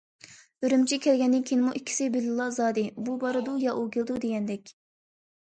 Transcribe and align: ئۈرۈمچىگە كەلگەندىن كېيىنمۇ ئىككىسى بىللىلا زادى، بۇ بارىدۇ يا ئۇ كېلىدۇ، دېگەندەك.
ئۈرۈمچىگە 0.61 1.03
كەلگەندىن 1.03 1.43
كېيىنمۇ 1.49 1.73
ئىككىسى 1.79 2.07
بىللىلا 2.15 2.49
زادى، 2.57 2.85
بۇ 3.11 3.19
بارىدۇ 3.27 3.55
يا 3.67 3.77
ئۇ 3.83 3.87
كېلىدۇ، 3.99 4.19
دېگەندەك. 4.27 4.75